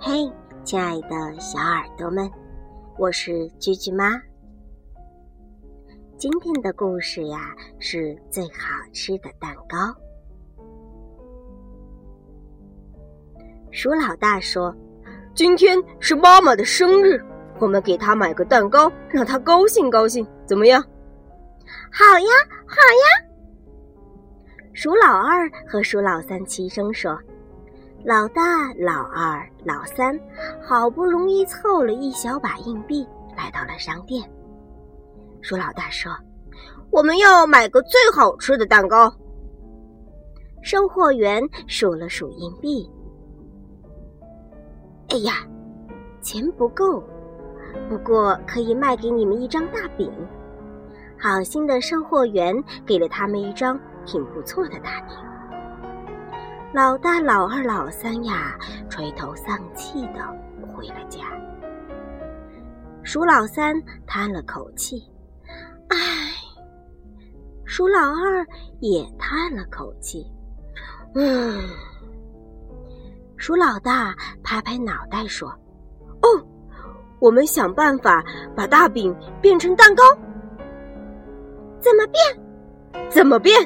[0.00, 0.30] 嘿
[0.62, 2.30] 亲爱的小耳朵们，
[2.96, 4.12] 我是居居妈。
[6.16, 9.76] 今天的故事呀，是最好吃的蛋糕。
[13.72, 14.72] 鼠老大说
[15.34, 17.20] ：“今天是妈妈的生日，
[17.58, 20.80] 我们给她买个蛋糕，让她高兴高兴，怎么样
[21.90, 22.30] ？”“好呀，
[22.66, 23.26] 好呀！”
[24.74, 27.20] 鼠老二和鼠老三齐声说。
[28.04, 30.18] 老大、老二、老三
[30.62, 34.22] 好不容易凑了一小把硬币，来到了商店。
[35.42, 36.12] 鼠老大说
[36.90, 39.12] ：“我们要买个最好吃的蛋糕。”
[40.62, 42.88] 售货员数了数硬币，
[45.10, 45.46] 哎呀，
[46.20, 47.02] 钱不够，
[47.88, 50.10] 不过可以卖给你们一张大饼。
[51.20, 52.54] 好心的售货员
[52.86, 55.16] 给了他们一张挺不错的大饼。
[56.74, 58.54] 老大、老二、老三呀，
[58.90, 60.20] 垂头丧气的
[60.66, 61.20] 回了家。
[63.02, 63.74] 鼠老三
[64.06, 65.02] 叹了口气
[65.88, 65.96] ：“唉。”
[67.64, 68.46] 鼠老二
[68.80, 70.26] 也叹了口气
[71.16, 71.58] ：“嗯。”
[73.38, 75.48] 鼠老大拍拍脑袋说
[76.20, 76.46] ：“哦，
[77.18, 78.22] 我们想办法
[78.54, 80.02] 把大饼变成蛋糕。
[81.80, 83.08] 怎么变？
[83.08, 83.58] 怎么变？”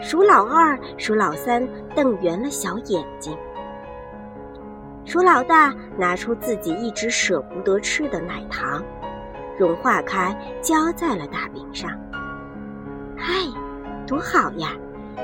[0.00, 3.36] 鼠老二、鼠老三瞪圆了小眼睛。
[5.04, 8.84] 鼠老大拿出自己一直舍不得吃的奶糖，
[9.58, 11.90] 融化开，浇在了大饼上。
[13.16, 13.32] 嗨，
[14.06, 14.76] 多好呀！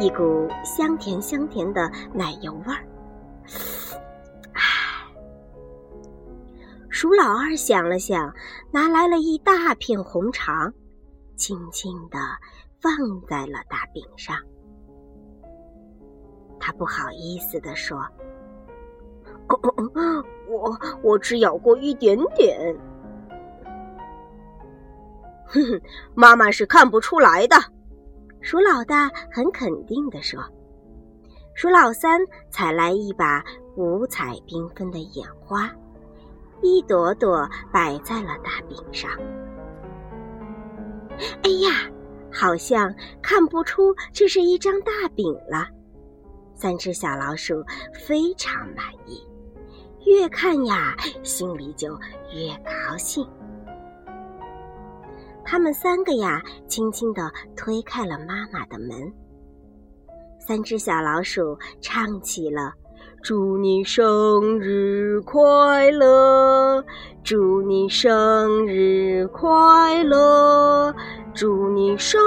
[0.00, 2.82] 一股香甜香甜的奶油味儿。
[4.54, 4.62] 唉，
[6.88, 8.32] 鼠老二想了想，
[8.70, 10.72] 拿来了一大片红肠，
[11.36, 12.18] 轻轻地
[12.80, 12.92] 放
[13.28, 14.34] 在了大饼上。
[16.64, 17.98] 他不好意思地说
[20.46, 22.56] ：“我我只咬过一点点。”
[25.44, 25.80] 哼哼，
[26.14, 27.56] 妈妈是看不出来的。
[28.40, 30.40] 鼠老大很肯定地说
[31.52, 33.44] ：“鼠老三采来一把
[33.74, 35.68] 五彩缤纷的眼花，
[36.60, 39.10] 一朵朵摆在了大饼上。
[41.42, 41.90] 哎呀，
[42.32, 45.66] 好像看不出这是一张大饼了。”
[46.62, 47.60] 三只小老鼠
[47.92, 49.20] 非常满意，
[50.06, 51.98] 越看呀，心里就
[52.32, 53.28] 越高兴。
[55.44, 59.12] 他们三个呀，轻轻地推开了妈妈的门。
[60.38, 62.72] 三只小老鼠唱起了
[63.22, 66.84] ：“祝你生日快乐，
[67.22, 70.92] 祝你生日快乐，
[71.32, 72.20] 祝你生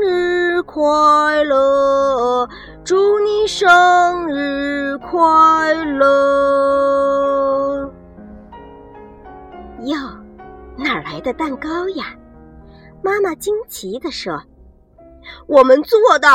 [0.00, 2.48] 日快乐。”
[2.84, 6.04] 祝你生日快乐！
[9.86, 9.96] 哟，
[10.76, 12.14] 哪来的蛋糕呀？
[13.02, 14.38] 妈妈惊奇地说
[15.48, 16.28] ：“我们做的。”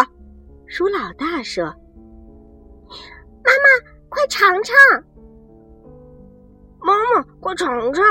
[0.65, 1.71] 鼠老大说：“，
[4.29, 4.75] 尝尝！”
[6.79, 8.03] 妈妈，快尝尝！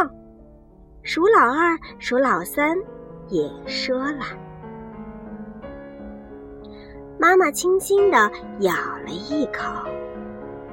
[1.03, 2.77] 鼠老二、鼠老三
[3.29, 4.27] 也说了。
[7.19, 8.31] 妈妈轻轻地
[8.61, 9.63] 咬了一口，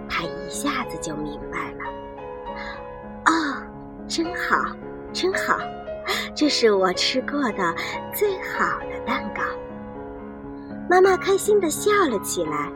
[0.09, 1.85] 她一下子就明白了。
[3.25, 3.63] 哦，
[4.07, 4.75] 真好，
[5.13, 5.57] 真好，
[6.35, 7.73] 这是我吃过的
[8.13, 9.41] 最好的蛋糕。
[10.89, 12.72] 妈妈开心地笑了起来，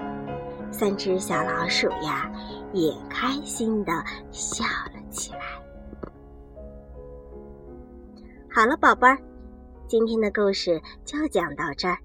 [0.72, 2.32] 三只小老鼠呀
[2.74, 3.92] 也开心的
[4.32, 5.40] 笑了起来。
[8.52, 9.18] 好了，宝贝儿，
[9.88, 11.98] 今天的故事就讲到这儿。